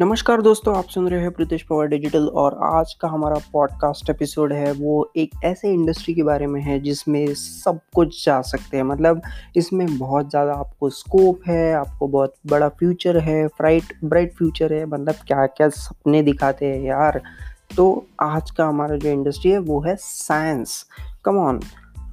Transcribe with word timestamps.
नमस्कार 0.00 0.40
दोस्तों, 0.42 0.74
आप 0.76 0.84
सुन 0.84 1.08
रहे 1.08 1.20
हैं 1.20 1.30
प्रीतेश 1.30 1.62
पवार 1.62 1.86
डिजिटल 1.86 2.26
और 2.34 2.56
आज 2.64 2.92
का 3.00 3.08
हमारा 3.08 3.36
पॉडकास्ट 3.52 4.10
एपिसोड 4.10 4.52
है 4.52 4.72
वो 4.72 5.12
एक 5.16 5.34
ऐसे 5.44 5.72
इंडस्ट्री 5.72 6.14
के 6.14 6.22
बारे 6.22 6.46
में 6.46 6.60
है 6.60 6.78
जिसमें 6.80 7.34
सब 7.34 7.80
कुछ 7.94 8.24
जा 8.24 8.40
सकते 8.42 8.76
हैं। 8.76 8.84
मतलब 8.84 9.20
इसमें 9.56 9.86
बहुत 9.98 10.30
ज़्यादा 10.30 10.52
आपको 10.52 10.90
स्कोप 10.90 11.40
है, 11.48 11.72
आपको 11.74 12.08
बहुत 12.08 12.34
बड़ा 12.46 12.68
फ्यूचर 12.68 13.18
है 13.18 13.46
फ्राइट 13.48 13.92
ब्राइट 14.04 14.34
फ्यूचर 14.34 14.72
है 14.72 14.84
मतलब 14.86 15.14
क्या 15.26 15.46
क्या 15.46 15.68
सपने 15.68 16.22
दिखाते 16.22 16.66
हैं 16.66 16.82
यार। 16.82 17.20
तो 17.76 18.06
आज 18.20 18.50
का 18.50 18.66
हमारा 18.66 18.96
जो 18.96 19.08
इंडस्ट्री 19.08 19.50
है 19.50 19.58
वो 19.60 19.80
है 19.80 19.96
साइंस 20.00 20.84
कम 21.24 21.38
ऑन 21.38 21.60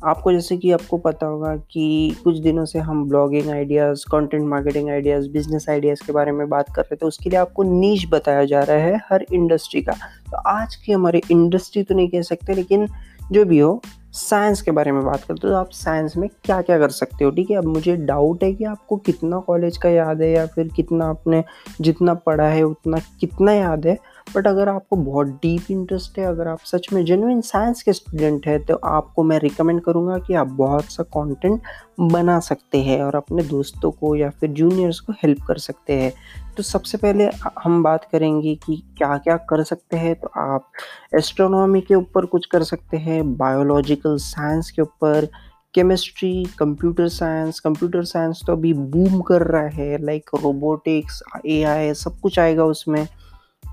आपको 0.04 0.31
जैसे 0.31 0.55
कि 0.57 0.71
आपको 0.71 0.97
पता 0.97 1.25
होगा 1.25 1.55
कि 1.71 2.16
कुछ 2.23 2.38
दिनों 2.38 2.63
से 2.66 2.80
हम 2.80 3.03
blogging 3.09 3.49
ideas 3.49 4.03
content 4.12 4.44
marketing 4.44 4.90
ideas 4.90 5.27
business 5.30 5.66
ideas 5.70 6.05
के 6.05 6.13
बारे 6.13 6.31
में 6.31 6.48
बात 6.49 6.70
कर 6.76 6.81
रहे 6.81 6.95
थे, 6.95 7.05
उसके 7.05 7.30
लिए 7.30 7.40
आपको 7.40 7.63
नीच 7.63 8.05
बताया 8.12 8.45
जा 8.45 8.59
रहा 8.62 8.77
है 8.77 8.99
हर 9.09 9.26
इंडस्ट्री 9.34 9.81
का। 9.81 9.93
तो 10.31 10.38
आज 10.49 10.76
की 10.76 10.91
हमारी 10.91 11.21
इंडस्ट्री 11.31 11.84
तो 11.84 11.95
नहीं 11.95 12.09
कह 12.09 12.21
सकते, 12.23 12.54
लेकिन 12.54 12.88
जो 13.31 13.45
भी 13.45 13.59
हो 13.59 13.81
साइंस 14.13 14.62
के 14.62 14.72
बारे 14.72 14.91
में 14.91 15.04
बात 15.05 15.23
करते 15.23 15.48
हो 15.48 15.54
तो 15.54 15.58
आप 15.58 15.70
साइंस 15.72 16.16
में 16.18 16.27
क्या 16.45 16.62
क्या 16.62 16.77
कर 16.80 16.90
सकते 16.90 17.26
हो, 17.26 17.31
ठीक 17.31 17.49
है? 17.52 17.58
अब 17.58 17.66
मुझे 17.66 17.95
डाउट 17.98 18.44
है 18.44 18.52
कि 18.54 18.63
आपको 18.66 18.98
कितना 18.98 19.40
कॉलेज 19.40 19.77
का 19.77 19.90
याद 19.90 20.22
है 20.22 20.32
या 20.32 20.45
फिर 20.45 20.68
कितना 20.68 21.05
आपने 21.05 21.44
जितना 21.82 22.13
पढ़ा 22.16 22.48
है, 22.48 22.63
उतना 22.63 22.99
कितना 23.20 23.54
याद 23.54 23.85
है 23.88 23.98
बट 24.35 24.48
अगर 24.48 24.70
आपको 24.70 24.95
बहुत 24.95 25.27
डीप 25.44 25.70
इंटरेस्ट 25.72 26.18
है, 26.20 26.26
अगर 26.26 26.48
आप 26.48 26.59
सच 26.66 26.88
में 26.94 27.04
जेनुइन 27.05 27.41
साइंस 27.41 27.82
के 27.84 27.94
स्टूडेंट 27.94 28.48
हैं 28.48 28.63
तो 28.66 28.76
आपको 28.76 29.23
मैं 29.23 29.40
रिकमेंड 29.40 29.82
करूँगा 29.82 30.18
कि 30.18 30.34
आप 30.34 30.48
बहुत 30.57 30.91
सा 30.91 31.04
कंटेंट 31.16 31.62
बना 32.02 32.40
सकते 32.40 32.82
हैं 32.82 33.02
और 33.04 33.16
अपने 33.16 33.44
दोस्तों 33.44 33.91
को 33.91 34.15
या 34.15 34.30
फिर 34.30 34.49
जूनियर्स 34.52 34.99
को 34.99 35.13
हेल्प 35.13 35.43
कर 35.48 35.57
सकते 35.57 35.93
हैं। 35.93 36.12
तो 36.60 36.63
सबसे 36.63 36.98
पहले 36.98 37.26
हम 37.63 37.84
बात 37.84 38.07
करेंगे 38.12 38.54
कि 38.55 38.76
क्या 38.98 39.18
क्या 39.18 39.35
कर 39.49 39.63
सकते 39.63 39.98
हैं। 39.98 40.15
तो 40.15 40.29
आप 40.38 40.71
एस्ट्रोनॉमी 41.18 41.82
के 41.82 41.96
ऊपर 41.96 42.26
कुछ 42.26 42.46
कर 42.46 42.63
सकते 42.63 42.98
हैं 42.98 43.21
बायोलॉजिकल 43.38 44.18
साइंस 44.18 44.71
के 44.71 44.82
ऊपर 44.82 45.27
chemistry 45.74 46.43
computer 46.60 47.07
science 47.07 47.60
computer 47.60 48.04
science 48.04 48.41
तो 48.48 48.54
अभी 48.54 48.74
बूम 48.74 49.21
कर 49.21 49.41
रहा 49.41 49.68
है 49.68 50.04
लाइक 50.05 50.30
रोबोटिक्स 50.35 51.21
एआई 51.46 51.93
सब 51.93 52.20
कुछ 52.20 52.40
आएगा 52.40 52.65
उसमें। 52.65 53.05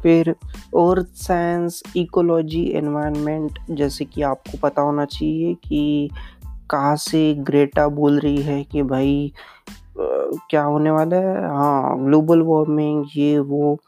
फिर 0.02 0.30
अर्थ 0.30 1.14
साइंस 1.16 1.82
इकोलॉजी 1.96 2.64
एनवायरनमेंट 2.74 3.58
जैसे 3.70 4.04
कि 4.04 4.22
आपको 4.22 4.58
पता 4.58 4.82
होना 4.82 5.04
चाहिए 5.04 5.54
कि 5.54 6.10
कहाँ 6.70 6.96
से 6.96 7.34
ग्रेटा 7.34 7.88
बोल 7.88 8.18
रही 8.18 8.42
है 8.42 8.62
कि 8.64 8.82
भाई 8.82 9.32
क्या 10.50 10.62
होने 10.62 10.90
वाला 10.90 11.16
है? 11.16 11.48
हाँ 11.48 12.04
ग्लोबल 12.04 12.42
वार्मिंग 12.42 13.04
ये, 13.16 13.38
वो। 13.38 13.78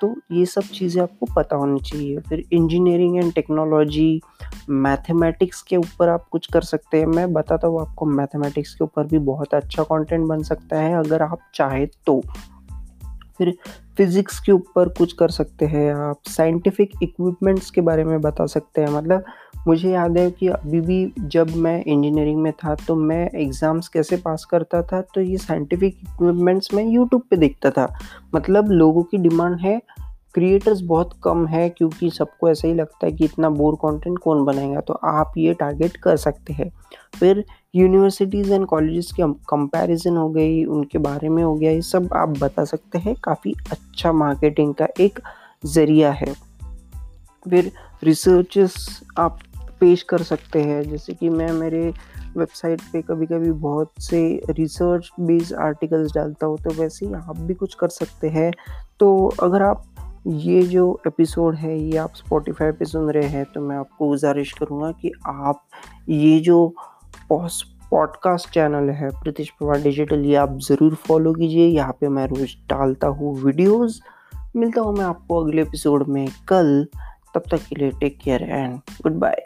तो 0.00 0.14
ये 0.32 0.44
सब 0.46 0.62
चीज़ें 0.62 1.02
आपको 1.02 1.26
पता 1.36 1.56
होनी 1.56 1.80
चाहिए। 1.80 2.18
फिर 2.18 2.42
इंजीनियरिंग 2.52 3.16
एंड 3.16 3.32
टेक्नोलॉजी 3.32 4.20
मैथमेटिक्स 4.68 5.62
के 5.62 5.76
ऊपर 5.76 6.08
आप 6.08 6.26
कुछ 6.30 6.46
कर 6.52 6.60
सकते 6.60 6.98
हैं। 6.98 7.06
मैं 7.06 7.32
बताता 7.32 7.68
हूँ 7.68 7.80
आपको 7.80 8.06
मैथमेटिक्स 8.06 8.74
के 8.74 8.84
ऊपर 8.84 9.06
भी 9.06 9.18
बहुत 9.18 9.54
अच्छा 9.54 9.82
कंटेंट 9.82 10.26
बन 10.26 10.42
सकता 10.42 10.80
है, 10.80 10.94
अगर 10.94 11.22
आप 11.22 11.38
चाहें 11.54 11.86
तो। 12.06 12.20
फिर 13.38 13.56
फिज़िक्स 13.96 14.38
के 14.40 14.52
ऊपर 14.52 14.88
कुछ 14.88 15.12
कर 15.12 15.28
सकते 15.28 15.66
हैं 15.66 15.92
आप। 15.94 16.20
साइंटिफिक 16.28 16.90
इक्विपमेंट्स 17.02 17.70
के 17.70 17.80
बारे 17.80 18.04
में 18.04 18.20
बता 18.20 18.46
सकते 18.46 18.80
हैं। 18.80 18.88
मतलब 18.88 19.24
मुझे 19.66 19.90
याद 19.90 20.18
है 20.18 20.30
कि 20.30 20.48
अभी 20.48 20.80
भी 20.80 21.12
जब 21.28 21.54
मैं 21.56 21.82
इंजीनियरिंग 21.84 22.40
में 22.42 22.52
था 22.54 22.74
तो 22.86 22.94
मैं 22.96 23.28
एग्ज़ाम्स 23.32 23.88
कैसे 23.88 24.16
पास 24.16 24.44
करता 24.44 24.82
था 24.82 25.00
तो 25.14 25.20
ये 25.20 25.36
साइंटिफिक 25.38 25.98
इक्विपमेंट्स 26.02 26.74
मैं 26.74 26.84
यूट्यूब 26.84 27.22
पे 27.30 27.36
देखता 27.36 27.70
था। 27.70 27.88
मतलब 28.34 28.70
लोगों 28.72 29.02
की 29.02 29.18
डिमांड 29.18 29.58
है 29.60 29.80
क्रिएटर्स 30.34 30.80
बहुत 30.80 31.12
कम 31.24 31.46
है, 31.46 31.68
क्योंकि 31.68 32.10
सबको 32.10 32.48
ऐसा 32.48 32.68
ही 32.68 32.74
लगता 32.74 33.06
है 33.06 33.12
कि 33.12 33.24
इतना 33.24 33.48
बोर 33.50 33.74
कंटेंट 33.76 34.18
कौन 34.18 34.44
बनाएगा 34.44 34.80
तो 34.80 34.94
आप 35.06 35.32
ये 35.38 35.54
टारगेट 35.54 35.96
कर 35.96 36.16
सकते 36.16 36.52
हैं। 36.52 36.70
फिर 37.14 37.44
यूनिवर्सिटीज़ 37.74 38.52
एंड 38.52 38.66
कॉलेजेस 38.66 39.10
की 39.12 39.22
कंपैरिजन 39.48 40.16
हो 40.16 40.28
गई, 40.28 40.64
उनके 40.64 40.98
बारे 40.98 41.28
में 41.28 41.42
हो 41.42 41.54
गया, 41.54 41.70
ये 41.70 41.82
सब 41.82 42.08
आप 42.16 42.38
बता 42.38 42.64
सकते 42.64 42.98
हैं। 42.98 43.14
काफ़ी 43.24 43.54
अच्छा 43.72 44.12
मार्केटिंग 44.14 44.74
का 44.74 44.88
एक 45.00 45.20
ज़रिया 45.66 46.10
है। 46.12 46.32
फिर 47.46 47.70
रिसर्चेस 48.04 48.74
आप 49.18 49.38
पेश 49.80 50.02
कर 50.02 50.22
सकते 50.22 50.62
हैं। 50.62 50.82
जैसे 50.82 51.14
कि 51.14 51.28
मैं 51.30 51.50
मेरे 51.52 51.82
वेबसाइट 52.36 52.80
पे 52.92 53.02
कभी 53.02 53.26
कभी 53.26 53.52
बहुत 53.52 53.92
से 54.00 54.20
रिसर्च 54.50 55.10
बेस्ड 55.20 55.54
आर्टिकल्स 55.56 56.14
डालता 56.14 56.46
हूँ 56.46 56.58
तो 56.58 56.70
वैसे 56.72 57.06
ही 57.06 57.12
आप 57.14 57.38
भी 57.38 57.54
कुछ 57.54 57.74
कर 57.74 57.88
सकते 57.90 58.28
हैं। 58.28 58.50
तो 59.00 59.28
अगर 59.42 59.62
आप 59.62 59.84
ये 60.26 60.62
जो 60.64 61.00
एपिसोड 61.06 61.54
है, 61.54 61.78
ये 61.78 61.96
आप 61.96 62.14
स्पॉटिफाई 62.16 62.72
पे 62.72 62.84
सुन 62.84 63.10
रहे 63.10 63.28
हैं 63.28 63.44
तो 63.44 63.60
मैं 63.60 63.76
आपको 63.76 64.08
गुजारिश 64.08 64.52
करूँगा 64.52 64.90
कि 64.92 65.12
आप 65.26 65.64
ये 66.08 66.38
जो 66.40 66.66
पॉस 67.28 67.62
पॉडकास्ट 67.90 68.48
चैनल 68.50 68.90
है 68.90 69.08
प्रीतिश 69.12 69.50
पवार 69.60 69.80
डिजिटल 69.82 70.24
ये 70.24 70.34
आप 70.36 70.58
ज़रूर 70.60 70.94
फॉलो 71.06 71.32
कीजिए। 71.34 71.66
यहाँ 71.66 71.92
पे 72.00 72.08
मैं 72.08 72.26
रोज़ 72.26 72.56
डालता 72.70 73.06
हूँ 73.08 73.34
वीडियोस 73.42 74.00
मिलता 74.56 74.80
हूँ 74.80 74.94
मैं 74.96 75.04
आपको 75.04 75.44
अगले 75.44 75.62
एपिसोड 75.62 76.06
में 76.08 76.26
कल। 76.48 76.86
तब 77.34 77.42
तक 77.50 77.66
के 77.68 77.76
लिए 77.76 77.90
take 77.90 78.18
care 78.18 78.42
and 78.42 78.78
good 79.02 79.18
bye 79.20 79.44